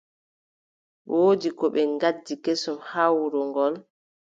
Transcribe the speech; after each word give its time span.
Woodi 1.11 1.49
ko 1.57 1.65
ɓe 1.73 1.81
ngaddi 1.93 2.33
kesum 2.43 2.77
haa 2.89 3.09
nder 3.09 3.15
wuro 3.19 3.41
ngol. 3.49 3.73